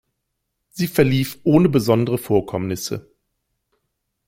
[0.71, 3.07] Sie verlief ohne besondere Vorkommnisse.